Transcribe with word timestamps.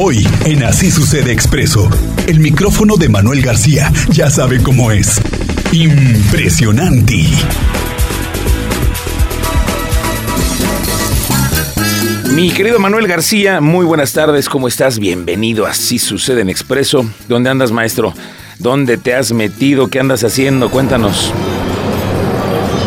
Hoy, 0.00 0.24
en 0.44 0.62
Así 0.62 0.92
Sucede 0.92 1.32
Expreso, 1.32 1.90
el 2.28 2.38
micrófono 2.38 2.96
de 2.96 3.08
Manuel 3.08 3.42
García 3.42 3.92
ya 4.10 4.30
sabe 4.30 4.62
cómo 4.62 4.92
es. 4.92 5.20
Impresionante. 5.72 7.24
Mi 12.32 12.50
querido 12.52 12.78
Manuel 12.78 13.08
García, 13.08 13.60
muy 13.60 13.84
buenas 13.84 14.12
tardes, 14.12 14.48
¿cómo 14.48 14.68
estás? 14.68 15.00
Bienvenido 15.00 15.66
a 15.66 15.70
Así 15.70 15.98
Sucede 15.98 16.42
en 16.42 16.48
Expreso. 16.48 17.04
¿Dónde 17.26 17.50
andas, 17.50 17.72
maestro? 17.72 18.14
¿Dónde 18.60 18.98
te 18.98 19.16
has 19.16 19.32
metido? 19.32 19.88
¿Qué 19.88 19.98
andas 19.98 20.22
haciendo? 20.22 20.70
Cuéntanos. 20.70 21.32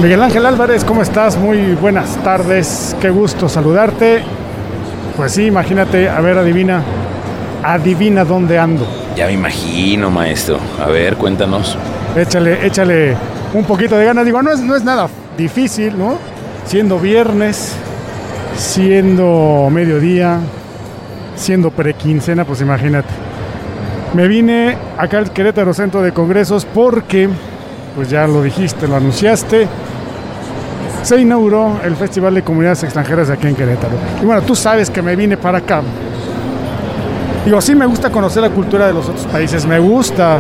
Miguel 0.02 0.22
Ángel 0.22 0.46
Álvarez, 0.46 0.86
¿cómo 0.86 1.02
estás? 1.02 1.38
Muy 1.38 1.76
buenas 1.76 2.24
tardes, 2.24 2.96
qué 3.02 3.10
gusto 3.10 3.50
saludarte. 3.50 4.24
Pues 5.18 5.34
sí, 5.34 5.44
imagínate, 5.44 6.08
a 6.08 6.22
ver, 6.22 6.38
adivina, 6.38 6.86
adivina 7.64 8.26
dónde 8.26 8.60
ando. 8.60 8.86
Ya 9.16 9.28
me 9.28 9.34
imagino, 9.34 10.10
maestro. 10.10 10.58
A 10.84 10.88
ver, 10.88 11.16
cuéntanos. 11.16 11.78
Échale, 12.16 12.66
échale 12.66 13.16
un 13.54 13.64
poquito 13.66 13.98
de 13.98 14.06
ganas. 14.06 14.26
Digo, 14.26 14.42
no 14.42 14.52
es, 14.52 14.60
no 14.60 14.76
es 14.76 14.84
nada 14.84 15.08
difícil, 15.38 15.98
¿no? 15.98 16.18
Siendo 16.66 17.00
viernes, 17.00 17.74
siendo 18.58 19.70
mediodía, 19.72 20.40
siendo 21.36 21.72
prequincena, 21.72 22.46
pues 22.46 22.62
imagínate. 22.62 23.10
Me 24.14 24.28
vine 24.28 24.78
acá 24.98 25.18
al 25.20 25.32
Querétaro 25.32 25.74
Centro 25.74 26.02
de 26.02 26.12
Congresos 26.12 26.66
porque, 26.66 27.30
pues 27.96 28.10
ya 28.10 28.28
lo 28.28 28.44
dijiste, 28.44 28.88
lo 28.88 28.98
anunciaste, 28.98 29.68
se 31.04 31.20
inauguró 31.20 31.80
el 31.84 31.96
Festival 31.96 32.36
de 32.36 32.44
Comunidades 32.44 32.84
Extranjeras 32.84 33.30
aquí 33.30 33.48
en 33.48 33.56
Querétaro. 33.56 33.94
Y 34.22 34.26
bueno, 34.26 34.42
tú 34.42 34.56
sabes 34.56 34.90
que 34.90 35.02
me 35.02 35.16
vine 35.16 35.38
para 35.38 35.60
acá. 35.60 35.82
Digo, 37.46 37.60
sí 37.60 37.74
me 37.74 37.88
gusta 37.88 38.12
conocer 38.12 38.44
la 38.44 38.52
cultura 38.52 38.86
de 38.86 38.94
los 38.94 39.10
otros 39.10 39.26
países, 39.26 39.66
me 39.66 39.80
gusta 39.80 40.40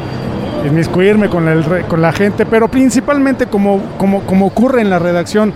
inmiscuirme 0.66 1.28
con, 1.28 1.46
el, 1.46 1.64
con 1.86 2.02
la 2.02 2.10
gente, 2.10 2.44
pero 2.44 2.66
principalmente 2.66 3.46
como, 3.46 3.80
como, 3.96 4.22
como 4.22 4.46
ocurre 4.46 4.80
en 4.80 4.90
la 4.90 4.98
redacción 4.98 5.52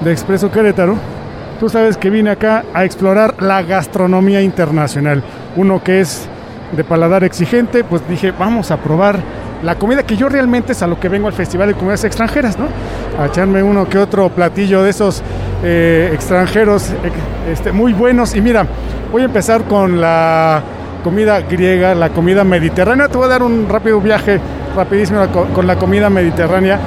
de 0.00 0.10
Expreso 0.10 0.50
Querétaro, 0.50 0.96
tú 1.60 1.68
sabes 1.68 1.98
que 1.98 2.08
vine 2.08 2.30
acá 2.30 2.64
a 2.72 2.86
explorar 2.86 3.42
la 3.42 3.62
gastronomía 3.62 4.40
internacional. 4.40 5.22
Uno 5.56 5.82
que 5.82 6.00
es 6.00 6.26
de 6.72 6.84
paladar 6.84 7.22
exigente, 7.22 7.84
pues 7.84 8.00
dije, 8.08 8.30
vamos 8.30 8.70
a 8.70 8.78
probar 8.78 9.18
la 9.62 9.74
comida 9.74 10.04
que 10.04 10.16
yo 10.16 10.30
realmente 10.30 10.72
es 10.72 10.82
a 10.82 10.86
lo 10.86 10.98
que 10.98 11.10
vengo 11.10 11.26
al 11.26 11.34
Festival 11.34 11.68
de 11.68 11.74
Comunidades 11.74 12.04
Extranjeras, 12.04 12.58
¿no? 12.58 12.68
A 13.20 13.26
echarme 13.26 13.62
uno 13.62 13.86
que 13.88 13.98
otro 13.98 14.30
platillo 14.30 14.82
de 14.82 14.90
esos 14.90 15.22
eh, 15.62 16.10
extranjeros 16.12 16.92
este, 17.50 17.72
muy 17.72 17.92
buenos. 17.92 18.34
Y 18.34 18.40
mira, 18.40 18.66
voy 19.10 19.22
a 19.22 19.24
empezar 19.26 19.64
con 19.64 20.00
la 20.00 20.62
comida 21.02 21.40
griega, 21.40 21.94
la 21.94 22.10
comida 22.10 22.44
mediterránea. 22.44 23.08
Te 23.08 23.16
voy 23.16 23.26
a 23.26 23.28
dar 23.28 23.42
un 23.42 23.68
rápido 23.68 24.00
viaje, 24.00 24.40
rapidísimo, 24.76 25.26
con 25.54 25.66
la 25.66 25.76
comida 25.76 26.10
mediterránea. 26.10 26.78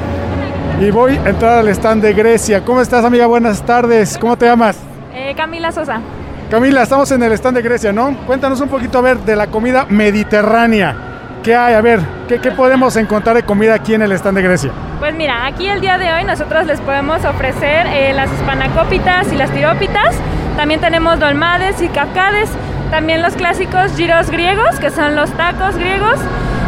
Y 0.79 0.89
voy 0.89 1.17
a 1.17 1.29
entrar 1.29 1.59
al 1.59 1.67
stand 1.69 2.01
de 2.01 2.13
Grecia. 2.13 2.65
¿Cómo 2.65 2.81
estás, 2.81 3.05
amiga? 3.05 3.27
Buenas 3.27 3.61
tardes. 3.63 4.17
¿Cómo 4.17 4.37
te 4.37 4.47
llamas? 4.47 4.77
Eh, 5.13 5.33
Camila 5.35 5.71
Sosa. 5.71 6.01
Camila, 6.49 6.83
estamos 6.83 7.11
en 7.11 7.23
el 7.23 7.31
stand 7.33 7.57
de 7.57 7.63
Grecia, 7.63 7.93
¿no? 7.93 8.17
Cuéntanos 8.25 8.59
un 8.61 8.67
poquito, 8.67 8.97
a 8.97 9.01
ver, 9.01 9.19
de 9.19 9.35
la 9.35 9.47
comida 9.47 9.85
mediterránea. 9.89 11.10
¿Qué 11.43 11.55
hay? 11.55 11.73
A 11.73 11.81
ver, 11.81 11.99
¿qué, 12.27 12.39
¿qué, 12.39 12.51
podemos 12.51 12.95
encontrar 12.97 13.35
de 13.35 13.41
comida 13.41 13.73
aquí 13.73 13.95
en 13.95 14.03
el 14.03 14.11
stand 14.11 14.37
de 14.37 14.43
Grecia? 14.43 14.71
Pues 14.99 15.15
mira, 15.15 15.47
aquí 15.47 15.67
el 15.67 15.81
día 15.81 15.97
de 15.97 16.13
hoy 16.13 16.23
nosotros 16.23 16.67
les 16.67 16.79
podemos 16.81 17.25
ofrecer 17.25 17.87
eh, 17.87 18.13
las 18.13 18.31
espanacópitas 18.31 19.33
y 19.33 19.37
las 19.37 19.49
tirópitas. 19.49 20.15
También 20.55 20.79
tenemos 20.79 21.19
dolmades 21.19 21.81
y 21.81 21.87
kafkades. 21.87 22.47
También 22.91 23.23
los 23.23 23.33
clásicos 23.33 23.91
giros 23.97 24.29
griegos, 24.29 24.79
que 24.79 24.91
son 24.91 25.15
los 25.15 25.31
tacos 25.31 25.75
griegos. 25.77 26.19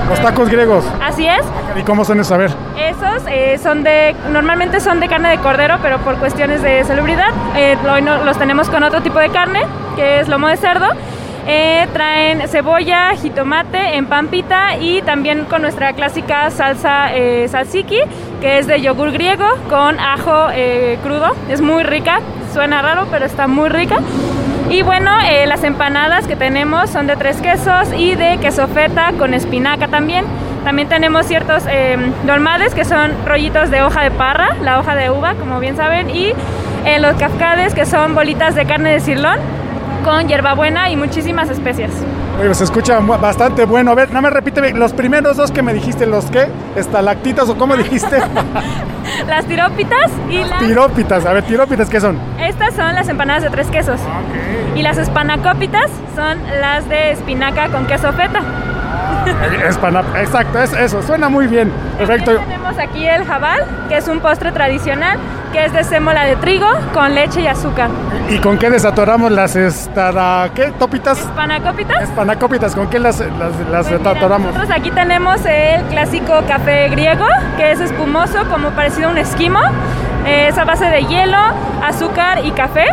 Los 0.09 0.19
tacos 0.19 0.49
griegos. 0.49 0.83
Así 1.03 1.27
es. 1.27 1.43
¿Y 1.79 1.83
cómo 1.83 2.03
son 2.03 2.19
esos? 2.19 2.31
A 2.31 2.37
ver. 2.37 2.51
Esos 2.75 3.23
eh, 3.27 3.59
son 3.61 3.83
de, 3.83 4.15
normalmente 4.31 4.79
son 4.79 4.99
de 4.99 5.07
carne 5.07 5.29
de 5.29 5.37
cordero, 5.37 5.77
pero 5.83 5.99
por 5.99 6.17
cuestiones 6.17 6.63
de 6.63 6.83
salubridad, 6.83 7.29
eh, 7.55 7.77
hoy 7.91 8.01
no, 8.01 8.23
los 8.23 8.39
tenemos 8.39 8.69
con 8.69 8.81
otro 8.81 9.01
tipo 9.01 9.19
de 9.19 9.29
carne, 9.29 9.67
que 9.95 10.21
es 10.21 10.27
lomo 10.27 10.47
de 10.47 10.57
cerdo. 10.57 10.87
Eh, 11.45 11.87
traen 11.91 12.47
cebolla, 12.47 13.15
jitomate 13.15 13.95
en 13.95 14.05
pampita 14.05 14.77
y 14.77 15.01
también 15.01 15.43
con 15.45 15.61
nuestra 15.61 15.91
clásica 15.93 16.49
salsa 16.51 17.13
eh, 17.13 17.47
salsiki, 17.49 17.99
que 18.39 18.59
es 18.59 18.67
de 18.67 18.81
yogur 18.81 19.11
griego 19.11 19.45
con 19.69 19.99
ajo 19.99 20.47
eh, 20.53 20.97
crudo. 21.03 21.35
Es 21.49 21.61
muy 21.61 21.83
rica, 21.83 22.19
suena 22.53 22.81
raro, 22.81 23.07
pero 23.11 23.25
está 23.25 23.47
muy 23.47 23.69
rica. 23.69 23.97
Y 24.69 24.81
bueno, 24.81 25.11
eh, 25.19 25.45
las 25.45 25.63
empanadas 25.63 26.25
que 26.25 26.35
tenemos 26.35 26.89
son 26.89 27.07
de 27.07 27.17
tres 27.17 27.41
quesos 27.41 27.89
y 27.95 28.15
de 28.15 28.37
queso 28.37 28.67
feta 28.69 29.11
con 29.17 29.33
espinaca 29.33 29.89
también. 29.89 30.25
También 30.63 30.87
tenemos 30.87 31.25
ciertos 31.25 31.63
eh, 31.69 31.97
dolmades 32.25 32.73
que 32.73 32.85
son 32.85 33.11
rollitos 33.25 33.69
de 33.69 33.83
hoja 33.83 34.01
de 34.01 34.11
parra, 34.11 34.55
la 34.61 34.79
hoja 34.79 34.95
de 34.95 35.09
uva, 35.09 35.35
como 35.35 35.59
bien 35.59 35.75
saben, 35.75 36.09
y 36.09 36.31
eh, 36.85 36.99
los 36.99 37.15
kafkades 37.15 37.75
que 37.75 37.85
son 37.85 38.15
bolitas 38.15 38.55
de 38.55 38.65
carne 38.65 38.93
de 38.93 38.99
cirlón 39.01 39.37
con 40.03 40.27
hierbabuena 40.27 40.89
y 40.89 40.95
muchísimas 40.95 41.49
especias. 41.49 41.91
Oye, 42.39 42.53
se 42.53 42.63
escucha 42.63 42.99
bastante 42.99 43.65
bueno. 43.65 43.91
A 43.91 43.95
ver, 43.95 44.11
no 44.11 44.21
me 44.21 44.29
repite 44.29 44.73
los 44.73 44.93
primeros 44.93 45.37
dos 45.37 45.51
que 45.51 45.61
me 45.61 45.73
dijiste, 45.73 46.05
¿los 46.05 46.25
qué? 46.25 46.47
¿Estalactitas 46.75 47.49
o 47.49 47.57
cómo 47.57 47.75
dijiste? 47.75 48.17
las 49.27 49.45
tirópitas 49.45 50.11
y 50.29 50.37
las... 50.37 50.49
las... 50.49 50.59
Tirópitas, 50.59 51.25
a 51.25 51.33
ver, 51.33 51.43
tirópitas, 51.43 51.89
¿qué 51.89 52.01
son? 52.01 52.17
Estas 52.39 52.73
son 52.73 52.95
las 52.95 53.07
empanadas 53.07 53.43
de 53.43 53.49
tres 53.49 53.67
quesos. 53.67 53.99
Okay. 53.99 54.79
Y 54.79 54.83
las 54.83 54.97
espanacópitas 54.97 55.89
son 56.15 56.37
las 56.59 56.87
de 56.89 57.11
espinaca 57.11 57.69
con 57.69 57.85
queso 57.85 58.11
feta. 58.13 58.41
Espana, 59.67 60.03
exacto, 60.17 60.59
es, 60.59 60.73
eso, 60.73 61.01
suena 61.01 61.29
muy 61.29 61.47
bien. 61.47 61.71
Perfecto. 61.97 62.37
Tenemos 62.37 62.77
aquí 62.77 63.07
el 63.07 63.25
jabal, 63.25 63.61
que 63.89 63.97
es 63.97 64.07
un 64.07 64.19
postre 64.19 64.51
tradicional, 64.51 65.17
que 65.51 65.65
es 65.65 65.73
de 65.73 65.83
sémola 65.83 66.25
de 66.25 66.35
trigo 66.37 66.67
con 66.93 67.13
leche 67.13 67.41
y 67.41 67.47
azúcar. 67.47 67.89
¿Y 68.29 68.39
con 68.39 68.57
qué 68.57 68.69
desatoramos 68.69 69.31
las 69.31 69.55
estada, 69.55 70.49
qué? 70.53 70.71
¿Topitas? 70.79 71.19
¿Espanacópitas? 71.19 72.03
Espanacópitas, 72.03 72.75
¿con 72.75 72.89
qué 72.89 72.99
las, 72.99 73.19
las, 73.19 73.55
las 73.71 73.87
pues 73.87 73.99
desatoramos? 73.99 74.53
Nosotros 74.53 74.77
aquí 74.77 74.91
tenemos 74.91 75.45
el 75.45 75.83
clásico 75.83 76.41
café 76.47 76.89
griego, 76.89 77.27
que 77.57 77.71
es 77.71 77.79
espumoso, 77.79 78.45
como 78.49 78.69
parecido 78.71 79.09
a 79.09 79.11
un 79.11 79.17
esquimo. 79.17 79.59
Eh, 80.25 80.47
es 80.49 80.57
a 80.57 80.63
base 80.63 80.85
de 80.85 81.03
hielo, 81.05 81.37
azúcar 81.83 82.45
y 82.45 82.51
café. 82.51 82.85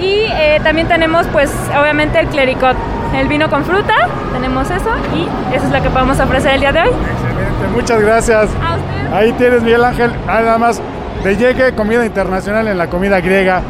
Y 0.00 0.26
eh, 0.30 0.60
también 0.62 0.88
tenemos, 0.88 1.26
pues, 1.28 1.50
obviamente 1.78 2.18
el 2.18 2.26
clericot, 2.26 2.76
el 3.14 3.28
vino 3.28 3.48
con 3.48 3.64
fruta, 3.64 3.94
tenemos 4.32 4.70
eso 4.70 4.90
y 5.14 5.54
eso 5.54 5.66
es 5.66 5.72
lo 5.72 5.82
que 5.82 5.90
podemos 5.90 6.20
ofrecer 6.20 6.54
el 6.54 6.60
día 6.60 6.72
de 6.72 6.80
hoy. 6.82 6.88
Excelente, 6.88 7.74
muchas 7.74 8.00
gracias. 8.00 8.50
A 8.62 8.76
usted. 8.76 9.12
Ahí 9.14 9.32
tienes, 9.32 9.62
Miguel 9.62 9.84
Ángel, 9.84 10.12
nada 10.26 10.58
más 10.58 10.80
de 11.24 11.36
llegue 11.36 11.72
comida 11.72 12.04
internacional 12.04 12.68
en 12.68 12.76
la 12.76 12.88
comida 12.88 13.20
griega. 13.20 13.62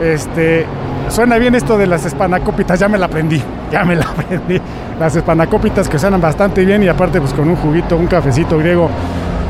Este, 0.00 0.66
suena 1.08 1.38
bien 1.38 1.54
esto 1.54 1.78
de 1.78 1.86
las 1.86 2.04
espanacópitas, 2.04 2.78
ya 2.78 2.88
me 2.88 2.98
la 2.98 3.06
aprendí, 3.06 3.42
ya 3.70 3.84
me 3.84 3.96
la 3.96 4.04
aprendí. 4.08 4.60
Las 4.98 5.16
espanacópitas 5.16 5.88
que 5.88 5.98
suenan 5.98 6.20
bastante 6.20 6.64
bien 6.64 6.82
y 6.82 6.88
aparte 6.88 7.20
pues 7.20 7.32
con 7.32 7.48
un 7.48 7.56
juguito, 7.56 7.96
un 7.96 8.06
cafecito 8.06 8.58
griego 8.58 8.90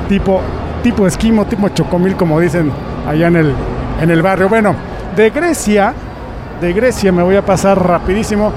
tipo, 0.08 0.40
tipo 0.82 1.06
esquimo, 1.06 1.46
tipo 1.46 1.68
chocomil 1.70 2.16
como 2.16 2.38
dicen 2.38 2.70
allá 3.08 3.28
en 3.28 3.36
el, 3.36 3.54
en 4.00 4.10
el 4.10 4.22
barrio. 4.22 4.48
Bueno, 4.48 4.74
de 5.16 5.30
Grecia, 5.30 5.94
de 6.62 6.72
Grecia 6.72 7.10
me 7.10 7.22
voy 7.22 7.36
a 7.36 7.44
pasar 7.44 7.76
rapidísimo. 7.86 8.52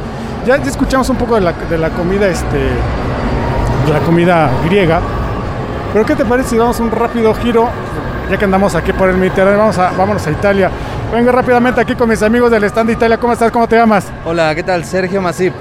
Ya, 0.46 0.58
ya 0.58 0.70
escuchamos 0.70 1.10
un 1.10 1.18
poco 1.18 1.36
de 1.36 1.42
la, 1.42 1.54
de 1.54 1.78
la 1.78 1.90
comida, 1.90 2.28
este, 2.28 2.58
de 2.58 3.94
la 3.94 4.00
comida 4.00 4.50
griega. 4.64 5.02
Pero 5.92 6.06
¿qué 6.06 6.16
te 6.16 6.24
parece 6.24 6.50
si 6.50 6.58
damos 6.58 6.80
un 6.80 6.92
rápido 6.92 7.34
giro? 7.34 7.68
Ya 8.30 8.38
que 8.38 8.46
andamos 8.46 8.76
aquí 8.76 8.94
por 8.94 9.10
el 9.10 9.18
Mediterráneo, 9.18 9.58
vamos 9.60 9.78
a, 9.80 9.92
vámonos 9.92 10.26
a 10.28 10.32
Italia. 10.32 10.70
Vengo 11.12 11.32
rápidamente 11.32 11.82
aquí 11.82 11.96
con 11.96 12.08
mis 12.08 12.22
amigos 12.22 12.52
del 12.52 12.64
stand 12.66 12.88
de 12.88 12.94
Italia. 12.94 13.18
¿Cómo 13.18 13.34
estás? 13.34 13.52
¿Cómo 13.52 13.68
te 13.68 13.76
llamas? 13.76 14.08
Hola, 14.24 14.54
¿qué 14.54 14.62
tal? 14.62 14.86
Sergio 14.86 15.20
Masip. 15.20 15.54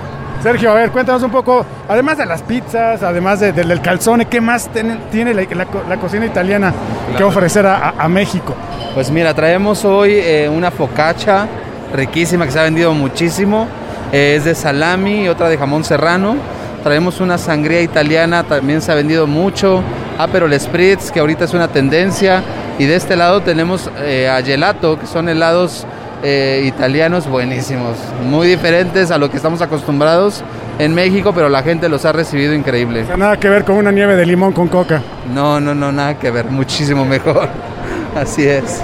Sergio, 0.42 0.70
a 0.70 0.74
ver, 0.74 0.90
cuéntanos 0.90 1.22
un 1.22 1.30
poco, 1.30 1.64
además 1.88 2.18
de 2.18 2.26
las 2.26 2.42
pizzas, 2.42 3.02
además 3.02 3.40
de, 3.40 3.52
de, 3.52 3.64
del 3.64 3.80
calzone, 3.80 4.26
¿qué 4.26 4.42
más 4.42 4.68
ten, 4.68 5.00
tiene 5.10 5.32
la, 5.32 5.42
la, 5.44 5.66
la, 5.88 5.96
cocina 5.96 6.26
italiana 6.26 6.70
claro. 7.06 7.16
que 7.16 7.24
ofrecer 7.24 7.64
a, 7.66 7.76
a, 7.76 7.94
a, 7.96 8.08
México? 8.10 8.54
Pues 8.92 9.10
mira, 9.10 9.32
traemos 9.32 9.86
hoy 9.86 10.12
eh, 10.12 10.46
una 10.46 10.70
focaccia 10.70 11.48
riquísima 11.94 12.44
que 12.44 12.52
se 12.52 12.60
ha 12.60 12.64
vendido 12.64 12.92
muchísimo. 12.92 13.68
Eh, 14.12 14.34
es 14.36 14.44
de 14.44 14.54
salami 14.54 15.24
y 15.24 15.28
otra 15.28 15.48
de 15.48 15.56
jamón 15.56 15.84
serrano. 15.84 16.36
Traemos 16.82 17.20
una 17.20 17.38
sangría 17.38 17.80
italiana, 17.80 18.42
también 18.44 18.82
se 18.82 18.92
ha 18.92 18.94
vendido 18.94 19.26
mucho. 19.26 19.82
Aperol 20.18 20.52
Spritz, 20.58 21.10
que 21.10 21.20
ahorita 21.20 21.44
es 21.46 21.54
una 21.54 21.68
tendencia. 21.68 22.42
Y 22.78 22.84
de 22.84 22.96
este 22.96 23.16
lado 23.16 23.40
tenemos 23.40 23.90
eh, 24.00 24.28
a 24.28 24.42
gelato, 24.42 24.98
que 24.98 25.06
son 25.06 25.28
helados 25.28 25.86
eh, 26.22 26.64
italianos 26.66 27.28
buenísimos, 27.28 27.98
muy 28.24 28.48
diferentes 28.48 29.10
a 29.10 29.18
lo 29.18 29.30
que 29.30 29.36
estamos 29.36 29.60
acostumbrados 29.60 30.42
en 30.78 30.94
México, 30.94 31.32
pero 31.34 31.48
la 31.48 31.62
gente 31.62 31.88
los 31.88 32.04
ha 32.04 32.12
recibido 32.12 32.54
increíble. 32.54 33.02
O 33.02 33.06
sea, 33.06 33.16
nada 33.16 33.36
que 33.36 33.48
ver 33.48 33.64
con 33.64 33.76
una 33.76 33.92
nieve 33.92 34.16
de 34.16 34.26
limón 34.26 34.52
con 34.52 34.68
coca. 34.68 35.02
No, 35.32 35.60
no, 35.60 35.74
no, 35.74 35.92
nada 35.92 36.18
que 36.18 36.30
ver, 36.30 36.46
muchísimo 36.46 37.04
mejor. 37.04 37.48
Así 38.16 38.46
es. 38.46 38.82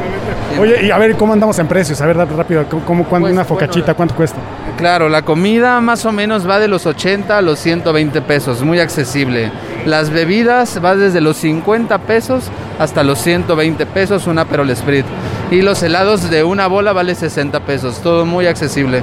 Oye, 0.58 0.86
y 0.86 0.90
a 0.90 0.98
ver, 0.98 1.16
¿cómo 1.16 1.32
andamos 1.32 1.58
en 1.58 1.66
precios? 1.66 2.00
A 2.00 2.06
ver, 2.06 2.16
rápido, 2.16 2.64
¿cómo, 2.68 3.04
cuánto, 3.04 3.08
Pues, 3.08 3.32
una 3.32 3.42
bueno, 3.42 3.44
focachita, 3.44 3.94
cuánto 3.94 4.14
cuesta? 4.14 4.38
Claro, 4.76 5.08
la 5.08 5.22
comida 5.22 5.80
más 5.80 6.04
o 6.04 6.12
menos 6.12 6.48
va 6.48 6.58
de 6.58 6.68
los 6.68 6.86
80 6.86 7.36
a 7.38 7.42
los 7.42 7.58
120 7.58 8.20
pesos, 8.22 8.62
muy 8.62 8.80
accesible. 8.80 9.50
Las 9.86 10.10
bebidas 10.10 10.80
va 10.84 10.96
desde 10.96 11.20
los 11.20 11.36
50 11.38 11.98
pesos 11.98 12.44
hasta 12.78 13.02
los 13.02 13.18
120 13.20 13.86
pesos, 13.86 14.26
una 14.26 14.44
Perol 14.44 14.74
Sprit. 14.76 15.06
Y 15.50 15.62
los 15.62 15.82
helados 15.82 16.30
de 16.30 16.44
una 16.44 16.66
bola 16.66 16.92
vale 16.92 17.14
60 17.14 17.60
pesos, 17.60 18.00
todo 18.02 18.24
muy 18.26 18.46
accesible 18.46 19.02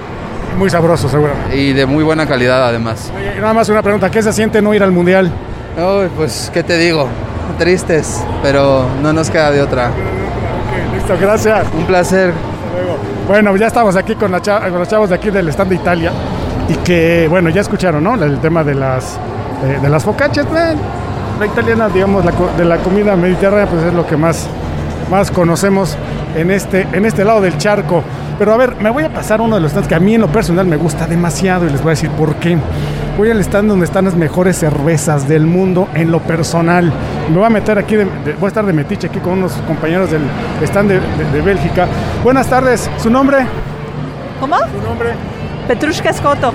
Muy 0.57 0.69
sabroso, 0.69 1.09
seguro. 1.09 1.33
y 1.53 1.73
de 1.73 1.85
muy 1.85 2.03
buena 2.03 2.25
calidad 2.27 2.67
además. 2.67 3.11
Oye, 3.15 3.39
nada 3.39 3.53
más 3.53 3.69
una 3.69 3.81
pregunta, 3.81 4.09
¿qué 4.11 4.21
se 4.21 4.33
siente 4.33 4.61
no 4.61 4.73
ir 4.73 4.83
al 4.83 4.91
Mundial? 4.91 5.31
Uy, 5.77 6.07
pues, 6.15 6.49
¿qué 6.53 6.63
te 6.63 6.77
digo? 6.77 7.07
Tristes, 7.59 8.23
pero 8.43 8.85
no 9.01 9.13
nos 9.13 9.29
queda 9.29 9.51
de 9.51 9.61
otra. 9.61 9.91
Listo, 10.97 11.15
gracias. 11.19 11.65
Un 11.77 11.85
placer. 11.85 12.33
Luego, 12.73 12.97
Bueno, 13.27 13.55
ya 13.55 13.67
estamos 13.67 13.95
aquí 13.95 14.15
con, 14.15 14.31
la 14.31 14.41
cha- 14.41 14.61
con 14.69 14.79
los 14.79 14.87
chavos 14.87 15.09
de 15.09 15.15
aquí 15.15 15.29
del 15.29 15.47
stand 15.49 15.69
de 15.69 15.75
Italia 15.75 16.11
y 16.69 16.75
que, 16.77 17.27
bueno, 17.29 17.49
ya 17.49 17.61
escucharon, 17.61 18.03
¿no? 18.03 18.15
El 18.15 18.39
tema 18.39 18.63
de 18.63 18.73
las, 18.75 19.17
eh, 19.63 19.79
de 19.81 19.89
las 19.89 20.03
focaccias. 20.03 20.45
eh, 20.47 20.75
la 21.39 21.45
italiana, 21.45 21.87
digamos, 21.89 22.25
la 22.25 22.31
de 22.57 22.65
la 22.65 22.77
comida 22.77 23.15
mediterránea, 23.15 23.67
pues 23.67 23.83
es 23.83 23.93
lo 23.93 24.07
que 24.07 24.17
más, 24.17 24.47
más 25.11 25.29
conocemos 25.29 25.95
en 26.35 26.49
este, 26.49 26.87
en 26.93 27.05
este 27.05 27.23
lado 27.23 27.41
del 27.41 27.57
charco. 27.59 28.03
Pero 28.39 28.53
a 28.53 28.57
ver, 28.57 28.75
me 28.79 28.89
voy 28.91 29.03
a 29.03 29.09
pasar 29.09 29.41
uno 29.41 29.55
de 29.55 29.61
los 29.61 29.71
stands 29.71 29.87
que 29.87 29.95
a 29.95 29.99
mí 29.99 30.13
en 30.15 30.21
lo 30.21 30.27
personal 30.27 30.65
me 30.67 30.77
gusta 30.77 31.07
demasiado 31.07 31.65
y 31.65 31.69
les 31.71 31.81
voy 31.81 31.89
a 31.89 31.93
decir 31.93 32.09
por 32.11 32.35
qué. 32.35 32.57
Voy 33.17 33.31
al 33.31 33.39
stand 33.39 33.67
donde 33.67 33.85
están 33.85 34.05
las 34.05 34.15
mejores 34.15 34.57
cervezas 34.57 35.27
del 35.27 35.47
mundo 35.47 35.87
en 35.95 36.11
lo 36.11 36.19
personal. 36.19 36.91
Me 37.29 37.35
voy 37.35 37.45
a 37.45 37.49
meter 37.49 37.79
aquí, 37.79 37.95
de- 37.95 38.05
de- 38.05 38.33
voy 38.33 38.45
a 38.45 38.47
estar 38.49 38.63
de 38.65 38.73
metiche 38.73 39.07
aquí 39.07 39.19
con 39.19 39.33
unos 39.33 39.53
compañeros 39.65 40.11
del 40.11 40.21
stand 40.61 40.89
de, 40.91 40.99
de- 41.33 41.41
Bélgica. 41.41 41.87
Buenas 42.23 42.47
tardes, 42.47 42.87
¿su 43.01 43.09
nombre? 43.09 43.39
¿Cómo? 44.39 44.55
¿Su 44.57 44.87
nombre? 44.87 45.09
Petrushka 45.67 46.13
Scotto. 46.13 46.53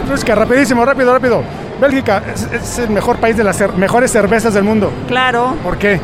Petrushka, 0.00 0.34
rapidísimo, 0.34 0.82
rápido, 0.86 1.12
rápido. 1.12 1.42
Bélgica 1.78 2.22
es, 2.34 2.48
es 2.52 2.78
el 2.78 2.88
mejor 2.88 3.18
país 3.18 3.36
de 3.36 3.44
las 3.44 3.60
cer- 3.60 3.74
mejores 3.74 4.10
cervezas 4.10 4.54
del 4.54 4.64
mundo. 4.64 4.90
Claro, 5.08 5.56
¿Por 5.62 5.76
qué? 5.76 6.00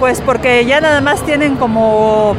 pues 0.00 0.20
porque 0.20 0.64
ya 0.66 0.80
nada 0.80 1.00
más 1.00 1.22
tienen 1.24 1.56
como, 1.56 2.34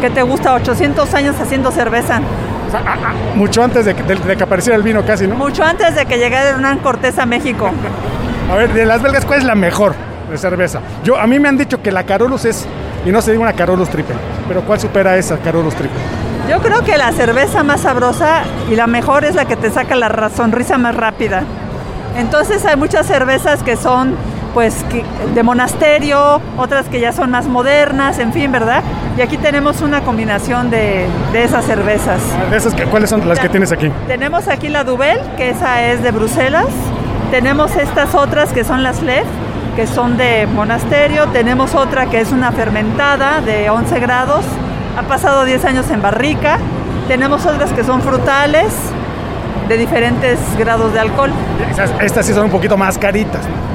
¿qué 0.00 0.10
te 0.10 0.22
gusta? 0.22 0.54
800 0.54 1.12
años 1.14 1.36
haciendo 1.40 1.70
cerveza. 1.70 2.20
O 2.66 2.70
sea, 2.70 2.82
ah, 2.86 2.96
ah, 3.06 3.12
mucho 3.34 3.62
antes 3.62 3.84
de 3.84 3.94
que, 3.94 4.02
de- 4.02 4.14
de 4.16 4.36
que 4.36 4.42
apareciera 4.44 4.76
el 4.76 4.82
vino 4.82 5.04
casi, 5.04 5.26
¿no? 5.26 5.34
Mucho 5.36 5.64
antes 5.64 5.94
de 5.94 6.06
que 6.06 6.18
llegara 6.18 6.50
Hernán 6.50 6.78
Cortés 6.78 7.18
a 7.18 7.26
México. 7.26 7.70
A 8.50 8.54
ver, 8.56 8.72
de 8.72 8.84
las 8.86 9.02
belgas, 9.02 9.24
¿cuál 9.24 9.40
es 9.40 9.44
la 9.44 9.54
mejor 9.54 9.94
de 10.30 10.38
cerveza? 10.38 10.80
Yo, 11.04 11.18
a 11.18 11.26
mí 11.26 11.38
me 11.38 11.48
han 11.48 11.56
dicho 11.58 11.82
que 11.82 11.90
la 11.92 12.04
Carolus 12.04 12.44
es, 12.44 12.66
y 13.04 13.10
no 13.10 13.20
se 13.22 13.32
diga 13.32 13.42
una 13.42 13.52
Carolus 13.52 13.88
triple, 13.88 14.14
pero 14.48 14.62
¿cuál 14.62 14.78
supera 14.80 15.16
esa 15.16 15.36
Carolus 15.38 15.74
triple? 15.74 15.98
Yo 16.48 16.58
creo 16.60 16.82
que 16.82 16.96
la 16.98 17.12
cerveza 17.12 17.62
más 17.62 17.82
sabrosa 17.82 18.42
y 18.70 18.74
la 18.74 18.86
mejor 18.86 19.24
es 19.24 19.34
la 19.36 19.44
que 19.44 19.56
te 19.56 19.70
saca 19.70 19.94
la 19.94 20.30
sonrisa 20.34 20.78
más 20.78 20.96
rápida. 20.96 21.42
Entonces 22.16 22.64
hay 22.66 22.76
muchas 22.76 23.06
cervezas 23.06 23.62
que 23.62 23.76
son 23.76 24.14
pues 24.54 24.84
que- 24.90 25.04
de 25.34 25.42
monasterio, 25.42 26.40
otras 26.56 26.86
que 26.88 27.00
ya 27.00 27.12
son 27.12 27.30
más 27.30 27.46
modernas, 27.46 28.18
en 28.18 28.32
fin, 28.32 28.50
¿verdad? 28.52 28.82
Y 29.16 29.22
aquí 29.22 29.36
tenemos 29.36 29.80
una 29.82 30.00
combinación 30.02 30.70
de, 30.70 31.06
de 31.32 31.44
esas 31.44 31.64
cervezas. 31.64 32.20
Esas, 32.52 32.74
que- 32.74 32.84
¿Cuáles 32.84 33.10
son 33.10 33.26
las 33.28 33.38
que 33.38 33.48
tienes 33.48 33.72
aquí? 33.72 33.90
Tenemos 34.06 34.48
aquí 34.48 34.68
la 34.68 34.84
Duvel, 34.84 35.18
que 35.36 35.50
esa 35.50 35.82
es 35.82 36.02
de 36.02 36.10
Bruselas. 36.10 36.66
Tenemos 37.30 37.76
estas 37.76 38.14
otras 38.14 38.52
que 38.52 38.64
son 38.64 38.82
las 38.82 39.02
Lef, 39.02 39.26
que 39.76 39.86
son 39.86 40.16
de 40.16 40.48
monasterio. 40.52 41.26
Tenemos 41.28 41.74
otra 41.74 42.06
que 42.06 42.20
es 42.20 42.32
una 42.32 42.50
fermentada 42.50 43.40
de 43.40 43.70
11 43.70 44.00
grados. 44.00 44.44
Ha 44.98 45.02
pasado 45.02 45.44
10 45.44 45.64
años 45.64 45.88
en 45.90 46.02
barrica. 46.02 46.58
Tenemos 47.06 47.46
otras 47.46 47.72
que 47.72 47.84
son 47.84 48.02
frutales 48.02 48.72
de 49.68 49.76
diferentes 49.76 50.38
grados 50.58 50.92
de 50.92 50.98
alcohol. 51.00 51.30
Esas- 51.70 51.92
estas 52.00 52.26
sí 52.26 52.32
son 52.34 52.46
un 52.46 52.50
poquito 52.50 52.76
más 52.76 52.98
caritas 52.98 53.42
¿no? 53.46 53.69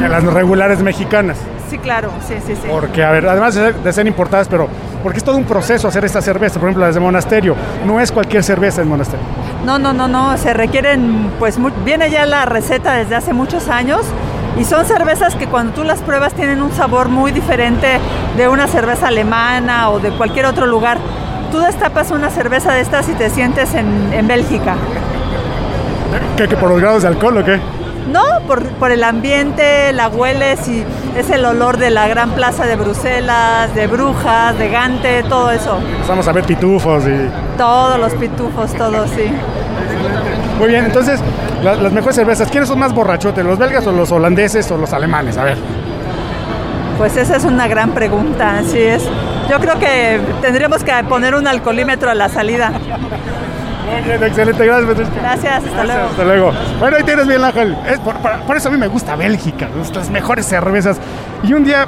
Que 0.00 0.08
las 0.08 0.24
regulares 0.24 0.82
mexicanas. 0.82 1.36
Sí, 1.68 1.78
claro, 1.78 2.10
sí, 2.26 2.34
sí, 2.44 2.54
sí. 2.56 2.68
Porque, 2.68 3.04
a 3.04 3.12
ver, 3.12 3.26
además 3.28 3.54
de 3.54 3.92
ser, 3.92 4.06
importadas, 4.06 4.48
pero 4.48 4.68
porque 5.02 5.18
es 5.18 5.24
todo 5.24 5.36
un 5.36 5.44
proceso 5.44 5.86
hacer 5.86 6.04
esta 6.04 6.20
cerveza. 6.20 6.58
Por 6.58 6.68
ejemplo, 6.68 6.84
las 6.84 6.94
de 6.94 7.00
monasterio. 7.00 7.54
No 7.86 8.00
es 8.00 8.10
cualquier 8.10 8.42
cerveza 8.42 8.82
en 8.82 8.88
monasterio. 8.88 9.24
No, 9.64 9.78
no, 9.78 9.92
no, 9.92 10.08
no, 10.08 10.36
se 10.36 10.52
requieren, 10.52 11.30
pues 11.38 11.58
viene 11.84 12.10
ya 12.10 12.26
la 12.26 12.44
receta 12.44 12.94
desde 12.94 13.14
hace 13.14 13.32
muchos 13.32 13.68
años 13.68 14.00
y 14.58 14.64
son 14.64 14.84
cervezas 14.84 15.36
que 15.36 15.46
cuando 15.46 15.72
tú 15.72 15.84
las 15.84 16.00
pruebas 16.00 16.34
tienen 16.34 16.60
un 16.60 16.72
sabor 16.72 17.08
muy 17.08 17.30
diferente 17.30 17.98
de 18.36 18.48
una 18.48 18.66
cerveza 18.66 19.08
alemana 19.08 19.90
o 19.90 20.00
de 20.00 20.10
cualquier 20.10 20.46
otro 20.46 20.66
lugar. 20.66 20.98
Tú 21.52 21.58
destapas 21.60 22.10
una 22.10 22.30
cerveza 22.30 22.72
de 22.72 22.80
estas 22.80 23.08
y 23.08 23.12
te 23.12 23.30
sientes 23.30 23.74
en, 23.74 24.12
en 24.12 24.26
Bélgica. 24.26 24.76
¿Qué, 26.36 26.48
que 26.48 26.56
por 26.56 26.70
los 26.70 26.80
grados 26.80 27.02
de 27.02 27.08
alcohol 27.08 27.38
o 27.38 27.44
qué? 27.44 27.60
No, 28.08 28.22
por, 28.46 28.64
por 28.64 28.90
el 28.90 29.04
ambiente, 29.04 29.92
la 29.92 30.08
hueles 30.08 30.66
y 30.68 30.84
es 31.16 31.30
el 31.30 31.44
olor 31.44 31.76
de 31.76 31.90
la 31.90 32.08
gran 32.08 32.30
plaza 32.30 32.66
de 32.66 32.74
Bruselas, 32.76 33.72
de 33.74 33.86
Brujas, 33.86 34.58
de 34.58 34.68
Gante, 34.68 35.22
todo 35.24 35.50
eso. 35.50 35.78
Empezamos 35.78 36.26
a 36.26 36.32
ver 36.32 36.44
pitufos 36.44 37.04
y... 37.06 37.28
Todos 37.56 37.98
los 38.00 38.12
pitufos, 38.14 38.72
todo, 38.74 39.06
sí. 39.06 39.30
Muy 40.58 40.68
bien, 40.68 40.84
entonces, 40.86 41.20
la- 41.62 41.74
las 41.76 41.92
mejores 41.92 42.16
cervezas, 42.16 42.50
¿quiénes 42.50 42.68
son 42.68 42.78
más 42.80 42.92
borrachotes, 42.92 43.44
los 43.44 43.58
belgas 43.58 43.86
o 43.86 43.92
los 43.92 44.10
holandeses 44.10 44.68
o 44.70 44.76
los 44.76 44.92
alemanes? 44.92 45.36
A 45.38 45.44
ver. 45.44 45.58
Pues 46.98 47.16
esa 47.16 47.36
es 47.36 47.44
una 47.44 47.68
gran 47.68 47.92
pregunta, 47.92 48.58
así 48.58 48.78
es. 48.78 49.02
Yo 49.48 49.58
creo 49.60 49.78
que 49.78 50.20
tendríamos 50.42 50.82
que 50.84 50.92
poner 51.08 51.34
un 51.34 51.46
alcoholímetro 51.46 52.10
a 52.10 52.14
la 52.14 52.28
salida. 52.28 52.72
Muy 53.90 54.02
bien, 54.02 54.22
excelente, 54.22 54.64
gracias. 54.66 54.88
Petrushka. 54.88 55.20
Gracias, 55.20 55.64
hasta 55.64 55.84
luego. 55.84 56.08
Hasta 56.10 56.24
luego. 56.24 56.52
Bueno, 56.78 56.96
ahí 56.96 57.02
tienes 57.04 57.26
bien, 57.26 57.44
Ángel. 57.44 57.76
Es 57.88 57.98
por, 58.00 58.14
por- 58.16 58.40
por 58.46 58.56
eso 58.56 58.68
a 58.68 58.72
mí 58.72 58.78
me 58.78 58.88
gusta 58.88 59.16
Bélgica, 59.16 59.68
nuestras 59.74 60.10
mejores 60.10 60.46
cervezas. 60.46 60.98
Y 61.42 61.52
un 61.52 61.64
día, 61.64 61.86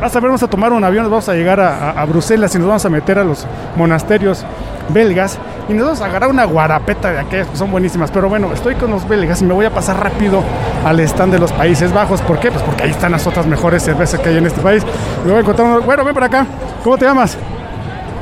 vas 0.00 0.14
a 0.14 0.20
ver, 0.20 0.28
vamos 0.28 0.42
a 0.42 0.48
tomar 0.48 0.72
un 0.72 0.82
avión, 0.84 1.02
nos 1.04 1.10
vamos 1.10 1.28
a 1.28 1.34
llegar 1.34 1.60
a, 1.60 1.90
a- 1.90 2.02
a 2.02 2.04
Bruselas 2.06 2.54
y 2.54 2.58
nos 2.58 2.66
vamos 2.68 2.84
a 2.84 2.88
meter 2.88 3.18
a 3.18 3.24
los 3.24 3.46
monasterios 3.76 4.44
belgas 4.90 5.38
y 5.68 5.72
nos 5.72 5.84
vamos 5.86 6.00
a 6.02 6.04
agarrar 6.06 6.28
una 6.28 6.44
guarapeta 6.44 7.10
de 7.10 7.18
aquellas 7.20 7.48
que 7.48 7.56
son 7.56 7.70
buenísimas. 7.70 8.10
Pero 8.10 8.28
bueno, 8.28 8.50
estoy 8.52 8.74
con 8.74 8.90
los 8.90 9.06
belgas 9.08 9.40
y 9.42 9.44
me 9.44 9.54
voy 9.54 9.64
a 9.66 9.70
pasar 9.70 9.98
rápido 10.02 10.42
al 10.84 11.00
stand 11.00 11.32
de 11.32 11.38
los 11.38 11.52
Países 11.52 11.92
Bajos. 11.92 12.20
¿Por 12.22 12.38
qué? 12.38 12.50
Pues 12.50 12.62
porque 12.62 12.82
ahí 12.84 12.90
están 12.90 13.12
las 13.12 13.26
otras 13.26 13.46
mejores 13.46 13.82
cervezas 13.82 14.20
que 14.20 14.28
hay 14.28 14.36
en 14.38 14.46
este 14.46 14.60
país. 14.60 14.82
Me 15.24 15.30
voy 15.30 15.38
a 15.38 15.40
encontrar 15.40 15.68
uno- 15.68 15.80
Bueno, 15.80 16.04
ven 16.04 16.14
para 16.14 16.26
acá. 16.26 16.46
¿Cómo 16.82 16.98
te 16.98 17.06
llamas? 17.06 17.38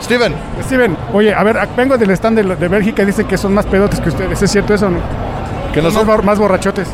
Steven, 0.02 0.34
Steven, 0.64 0.96
oye, 1.12 1.32
a 1.34 1.43
ver, 1.44 1.56
vengo 1.76 1.96
del 1.96 2.10
stand 2.10 2.37
de, 2.38 2.56
de 2.56 2.69
Bélgica 2.69 3.02
y 3.02 3.06
dicen 3.06 3.26
que 3.26 3.38
son 3.38 3.54
más 3.54 3.66
pedotes 3.66 4.00
que 4.00 4.08
ustedes. 4.08 4.43
¿Es 4.43 4.50
cierto 4.50 4.75
eso 4.75 4.87
o 4.87 4.90
no? 4.90 4.99
que 5.72 5.81
no 5.81 5.91
Son 5.91 6.06
más, 6.06 6.17
bor- 6.19 6.22
más 6.24 6.38
borrachotes. 6.38 6.88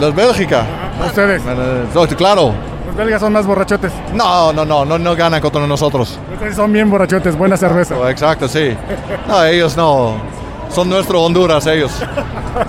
los 0.00 0.14
Bélgica. 0.14 0.64
Ustedes. 1.06 1.42
No, 1.44 2.06
claro. 2.16 2.52
Los 2.86 2.96
belgas 2.96 3.20
son 3.20 3.32
más 3.32 3.46
borrachotes. 3.46 3.92
No, 4.12 4.52
no, 4.52 4.64
no, 4.64 4.84
no, 4.84 4.98
no 4.98 5.16
ganan 5.16 5.40
contra 5.40 5.66
nosotros. 5.66 6.18
Ustedes 6.34 6.56
son 6.56 6.72
bien 6.72 6.90
borrachotes, 6.90 7.36
buena 7.36 7.56
cerveza. 7.56 7.94
Oh, 7.96 8.08
Exacto, 8.08 8.46
sí. 8.48 8.76
No, 9.26 9.42
ellos 9.44 9.76
no. 9.76 10.14
Son 10.68 10.88
nuestro 10.90 11.22
Honduras, 11.22 11.66
ellos. 11.66 11.92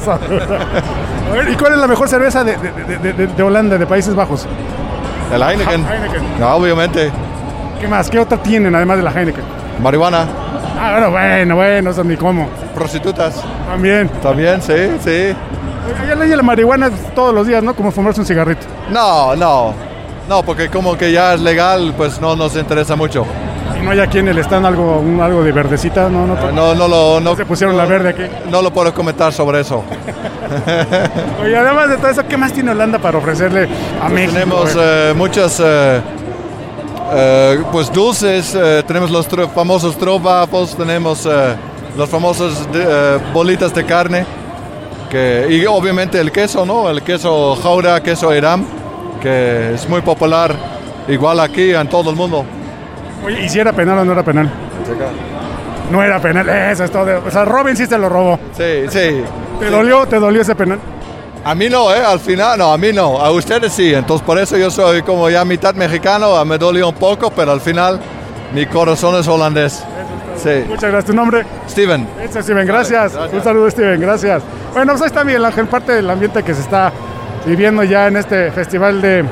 A 0.08 1.34
ver, 1.34 1.50
¿y 1.51 1.56
cuál 1.56 1.74
es 1.74 1.80
la 1.80 1.88
mejor 1.88 2.08
cerveza 2.08 2.44
de, 2.44 2.56
de- 2.58 2.98
de- 3.00 3.13
de- 3.13 3.28
de 3.28 3.44
Holanda, 3.44 3.78
de 3.78 3.86
Países 3.88 4.16
Bajos? 4.16 4.46
El 5.34 5.42
Heineken. 5.42 5.86
Heineken. 5.86 6.40
No, 6.40 6.56
obviamente. 6.56 7.12
¿Qué 7.79 7.88
más? 7.88 8.10
¿Qué 8.10 8.20
otra 8.20 8.38
tienen 8.41 8.74
además 8.75 8.98
de 8.98 9.03
la 9.03 9.12
Heineken? 9.12 9.44
Marihuana. 9.82 10.25
Ah, 10.79 10.91
bueno, 10.94 11.12
bueno, 11.12 11.55
bueno, 11.55 11.89
eso 11.91 12.03
ni 12.03 12.15
cómo. 12.17 12.48
Prostitutas. 12.74 13.41
También. 13.67 14.10
También, 14.22 14.62
sí, 14.62 14.74
sí. 15.03 15.34
Ya 16.08 16.15
leí 16.15 16.29
la 16.36 16.41
marihuana 16.44 16.89
todos 17.13 17.34
los 17.34 17.46
días, 17.48 17.62
¿no? 17.63 17.74
Como 17.75 17.91
fumarse 17.91 18.20
un 18.20 18.25
cigarrito. 18.25 18.65
No, 18.89 19.36
no. 19.36 19.74
No, 20.27 20.41
porque 20.44 20.70
como 20.70 20.98
que 20.98 21.12
ya 21.12 21.36
es 21.36 21.41
legal, 21.41 21.94
pues 21.96 22.20
no 22.20 22.36
nos 22.36 22.55
interesa 22.55 22.96
mucho. 22.96 23.25
Y 23.79 23.84
no 23.86 23.91
hay 23.91 24.00
aquí 24.00 24.17
en 24.20 24.27
el 24.29 24.38
stand 24.39 24.65
algo, 24.65 25.00
un- 25.00 25.22
algo 25.22 25.44
de 25.44 25.51
verdecita, 25.51 26.10
¿no? 26.10 26.25
No, 26.25 26.36
No, 26.51 26.74
no 26.74 26.88
lo. 26.88 27.20
No, 27.20 27.36
se 27.36 27.46
pusieron 27.46 27.77
la 27.77 27.86
verde 27.86 28.10
aquí. 28.10 28.24
No 28.50 28.62
lo 28.62 28.72
puedo 28.72 28.91
comentar 28.94 29.32
sobre 29.34 29.62
eso. 29.62 29.84
Oye, 31.44 31.55
además 31.55 31.89
de 31.89 31.98
todo 31.98 32.10
eso, 32.10 32.24
¿qué 32.27 32.38
más 32.38 32.53
tiene 32.53 32.72
Holanda 32.72 32.98
para 33.00 33.17
ofrecerle 33.17 33.67
a 34.01 34.10
México? 34.10 34.34
Tenemos 34.34 34.75
eh, 34.79 35.13
muchas 35.15 35.62
eh, 35.63 36.01
eh, 37.14 37.62
pues 37.72 37.92
dulces, 37.92 38.56
eh, 38.56 38.84
tenemos 38.88 39.12
los 39.12 39.30
tro- 39.30 39.50
famosos 39.50 39.98
trovapos, 39.98 40.76
tenemos 40.76 41.26
eh, 41.26 41.56
los 41.98 42.10
famosos 42.10 42.72
de- 42.72 43.20
bolitas 43.34 43.74
de 43.74 43.86
carne, 43.86 44.26
que, 45.10 45.48
y 45.50 45.66
obviamente 45.66 46.20
el 46.20 46.32
queso, 46.32 46.66
¿no? 46.66 46.90
El 46.90 47.02
queso 47.04 47.56
Jaura, 47.62 48.02
queso 48.02 48.34
Iram, 48.34 48.66
que 49.22 49.74
es 49.76 49.88
muy 49.88 50.02
popular, 50.02 50.56
igual 51.08 51.40
aquí 51.40 51.74
en 51.74 51.88
todo 51.88 52.10
el 52.10 52.16
mundo. 52.16 52.44
Oye, 53.26 53.46
¿y 53.46 53.50
si 53.50 53.60
era 53.60 53.72
penal 53.74 54.00
o 54.00 54.06
no 54.06 54.12
era 54.12 54.24
penal? 54.24 54.52
No 55.92 56.04
era 56.04 56.20
penal, 56.20 56.50
eso 56.50 56.84
es 56.84 56.92
todo. 56.92 57.22
O 57.26 57.32
sea, 57.32 57.46
Robin 57.46 57.78
sí 57.78 57.86
se 57.86 57.98
lo 57.98 58.10
robó. 58.10 58.40
Sí, 58.58 58.88
sí. 58.90 59.22
¿Te 59.60 59.70
dolió, 59.70 60.06
te 60.08 60.20
dolió 60.20 60.42
ese 60.42 60.56
penal? 60.56 60.80
A 61.46 61.54
mí 61.54 61.70
no, 61.70 61.94
¿eh? 61.94 62.00
Al 62.04 62.20
final, 62.20 62.58
no, 62.58 62.74
a 62.74 62.78
mí 62.78 62.92
no. 62.92 63.20
A 63.20 63.30
ustedes 63.30 63.72
sí. 63.72 63.94
Entonces, 63.94 64.25
por 64.25 64.40
eso 64.40 64.58
yo 64.58 64.72
soy 64.72 65.04
como 65.04 65.30
ya 65.30 65.46
mitad 65.46 65.75
mexicano. 65.75 66.44
Me 66.44 66.58
dolió 66.58 66.90
un 66.90 66.96
poco, 66.96 67.30
pero 67.30 67.52
al 67.52 67.62
final 67.62 68.00
Mi 68.54 68.66
corazón 68.66 69.16
es 69.20 69.28
holandés. 69.28 69.84
Sí. 70.38 70.64
Muchas 70.68 70.92
gracias. 70.92 71.06
¿Tu 71.06 71.14
nombre? 71.14 71.46
Steven. 71.70 72.08
Eso, 72.22 72.42
Steven, 72.42 72.66
gracias. 72.66 73.14
Gracias. 73.14 73.34
Un 73.34 73.44
saludo, 73.44 73.70
Steven, 73.70 74.00
gracias. 74.00 74.44
Bueno, 74.74 74.94
pues 74.94 75.02
ahí 75.02 75.08
está 75.08 75.24
Miguel 75.24 75.44
Ángel, 75.46 75.68
parte 75.68 75.92
del 75.94 76.10
ambiente 76.10 76.44
que 76.44 76.54
se 76.54 76.62
está 76.62 76.92
viviendo 77.46 77.84
ya 77.84 78.08
en 78.08 78.18
este 78.18 78.52
festival 78.52 79.02
de 79.02 79.25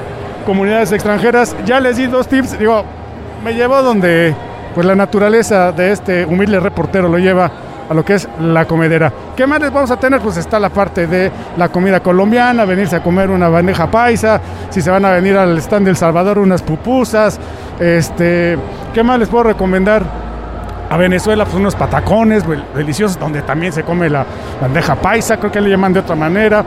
comunidades 0.45 0.91
extranjeras. 0.91 1.55
Ya 1.65 1.79
les 1.79 1.97
di 1.97 2.07
dos 2.07 2.27
tips, 2.27 2.57
digo, 2.59 2.83
me 3.43 3.53
llevó 3.53 3.81
donde 3.81 4.35
pues 4.73 4.85
la 4.85 4.95
naturaleza 4.95 5.71
de 5.71 5.91
este 5.91 6.25
humilde 6.25 6.59
reportero 6.59 7.07
lo 7.07 7.17
lleva 7.17 7.51
a 7.89 7.93
lo 7.93 8.03
que 8.05 8.13
es 8.15 8.27
la 8.39 8.65
comedera. 8.65 9.11
¿Qué 9.35 9.45
más 9.47 9.59
les 9.59 9.71
vamos 9.71 9.91
a 9.91 9.97
tener? 9.97 10.19
Pues 10.21 10.37
está 10.37 10.59
la 10.59 10.69
parte 10.69 11.07
de 11.07 11.31
la 11.57 11.69
comida 11.69 11.99
colombiana, 12.01 12.65
venirse 12.65 12.95
a 12.95 13.03
comer 13.03 13.29
una 13.29 13.49
bandeja 13.49 13.87
paisa, 13.87 14.39
si 14.69 14.81
se 14.81 14.89
van 14.91 15.05
a 15.05 15.11
venir 15.11 15.37
al 15.37 15.57
stand 15.59 15.85
del 15.85 15.95
Salvador, 15.97 16.39
unas 16.39 16.61
pupusas, 16.61 17.39
este, 17.79 18.57
¿qué 18.93 19.03
más 19.03 19.19
les 19.19 19.29
puedo 19.29 19.43
recomendar? 19.45 20.03
A 20.89 20.97
Venezuela, 20.97 21.43
pues 21.45 21.55
unos 21.55 21.75
patacones 21.75 22.43
deliciosos, 22.75 23.17
donde 23.19 23.41
también 23.41 23.73
se 23.73 23.83
come 23.83 24.09
la 24.09 24.25
bandeja 24.61 24.93
paisa, 24.95 25.37
creo 25.37 25.51
que 25.51 25.59
le 25.59 25.69
llaman 25.69 25.91
de 25.93 26.01
otra 26.01 26.15
manera. 26.15 26.63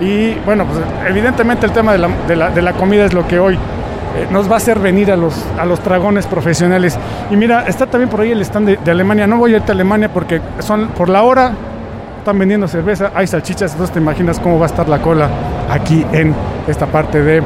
Y 0.00 0.34
bueno, 0.46 0.64
pues 0.64 0.78
evidentemente 1.08 1.66
el 1.66 1.72
tema 1.72 1.92
de 1.92 1.98
la, 1.98 2.08
de 2.26 2.36
la- 2.36 2.50
de 2.50 2.62
la 2.62 2.72
comida 2.72 3.04
es 3.04 3.12
lo 3.12 3.26
que 3.26 3.38
hoy 3.38 3.58
nos 4.30 4.48
va 4.48 4.54
a 4.54 4.56
hacer 4.56 4.78
venir 4.78 5.10
a 5.10 5.16
los, 5.16 5.34
a 5.58 5.64
los 5.64 5.82
dragones 5.84 6.26
profesionales. 6.26 6.98
Y 7.30 7.36
mira, 7.36 7.66
está 7.66 7.86
también 7.86 8.08
por 8.08 8.20
ahí 8.20 8.32
el 8.32 8.40
stand 8.42 8.78
de, 8.78 8.90
Alemania. 8.90 9.26
No 9.26 9.38
voy 9.38 9.54
a 9.54 9.56
irte 9.56 9.72
a 9.72 9.74
Alemania 9.74 10.12
porque 10.12 10.40
son 10.60 10.88
por 10.88 11.08
la 11.08 11.22
hora, 11.22 11.52
están 12.18 12.38
vendiendo 12.38 12.66
cerveza, 12.66 13.12
hay 13.14 13.26
salchichas, 13.26 13.72
entonces 13.72 13.94
te 13.94 14.00
imaginas 14.00 14.40
cómo 14.40 14.58
va 14.58 14.66
a 14.66 14.68
estar 14.68 14.88
la 14.88 15.00
cola 15.00 15.28
aquí 15.70 16.04
en 16.12 16.34
esta 16.66 16.86
parte 16.86 17.22
de 17.22 17.42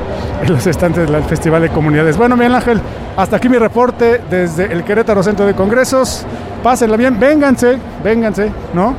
los 0.49 0.67
estantes 0.67 1.11
del 1.11 1.23
Festival 1.25 1.63
de 1.63 1.69
Comunidades. 1.69 2.17
Bueno, 2.17 2.37
Miguel 2.37 2.55
Ángel, 2.55 2.81
hasta 3.17 3.37
aquí 3.37 3.49
mi 3.49 3.59
reporte 3.59 4.23
desde 4.31 4.73
el 4.73 4.83
Querétaro 4.85 5.23
Centro 5.23 5.45
de 5.47 5.55
Congresos. 5.55 6.25
Pásenla 6.63 6.97
bien, 6.97 7.19
vénganse, 7.19 7.79
vénganse, 8.03 8.51
¿no? 8.73 8.95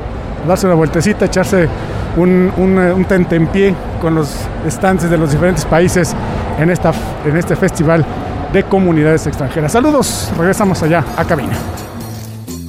Darse 0.46 0.66
una 0.66 0.76
vueltecita, 0.76 1.24
echarse 1.24 1.68
un, 2.16 2.52
un, 2.56 2.78
eh, 2.78 2.92
un 2.92 3.04
tentempié 3.04 3.74
con 4.00 4.14
los 4.14 4.34
estantes 4.66 5.08
de 5.10 5.18
los 5.18 5.30
diferentes 5.30 5.64
países 5.64 6.14
en, 6.58 6.70
esta, 6.70 6.92
en 7.24 7.36
este 7.36 7.56
Festival 7.56 8.04
de 8.52 8.64
Comunidades 8.64 9.26
Extranjeras. 9.26 9.72
Saludos, 9.72 10.30
regresamos 10.36 10.82
allá 10.82 11.04
a 11.16 11.24
cabina. 11.24 11.52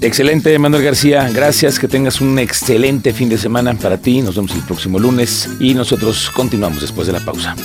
Excelente, 0.04 0.60
Manuel 0.60 0.84
García. 0.84 1.30
Gracias. 1.34 1.80
Que 1.80 1.88
tengas 1.88 2.20
un 2.20 2.38
excelente 2.38 3.14
fin 3.14 3.30
de 3.30 3.38
semana 3.38 3.74
para 3.74 3.98
ti. 3.98 4.22
Nos 4.22 4.36
vemos 4.36 4.54
el 4.54 4.62
próximo 4.64 5.00
lunes 5.00 5.50
y 5.62 5.74
nosotros 5.74 6.30
continuamos 6.36 6.82
después 6.82 7.08
de 7.08 7.14
la 7.14 7.22
pausa. 7.22 7.56